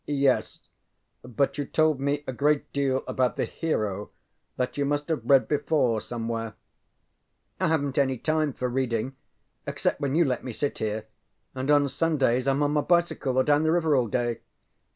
[0.07, 0.57] ŌĆ£Yes,
[1.21, 4.09] but you told me a great deal about the hero
[4.57, 6.55] that you must have read before somewhere.
[7.59, 9.15] ŌĆØ ŌĆ£I havenŌĆÖt any time for reading,
[9.67, 11.05] except when you let me sit here,
[11.53, 14.39] and on Sundays IŌĆÖm on my bicycle or down the river all day.